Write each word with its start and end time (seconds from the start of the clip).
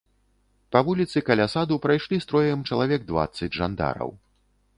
Па 0.75 0.79
вуліцы, 0.87 1.17
каля 1.27 1.45
саду, 1.55 1.77
прайшлі 1.85 2.19
строем 2.25 2.65
чалавек 2.71 3.07
дваццаць 3.11 3.55
жандараў. 3.61 4.09